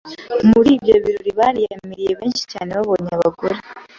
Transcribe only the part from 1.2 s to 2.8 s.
bariyamiriye bishimye cyane